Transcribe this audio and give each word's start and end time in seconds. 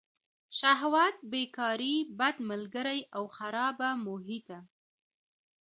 شهوت، 0.59 1.15
بېکاري، 1.31 1.95
بد 2.19 2.35
ملګري 2.49 3.01
او 3.17 3.23
خرابه 3.35 3.89
محیطه. 4.07 4.59